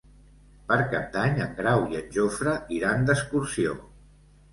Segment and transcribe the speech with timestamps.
[0.69, 3.77] Per Cap d'Any en Grau i en Jofre iran d'excursió.